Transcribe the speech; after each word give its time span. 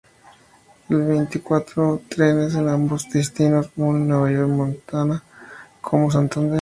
Veinticuatro 0.89 1.99
trenes 2.09 2.55
en 2.55 2.67
ambos 2.69 3.07
destinos 3.11 3.69
unen 3.75 4.07
Nueva 4.07 4.47
Montaña 4.47 5.21
con 5.79 6.09
Santander. 6.11 6.59